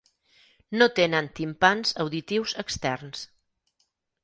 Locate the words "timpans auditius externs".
1.41-3.25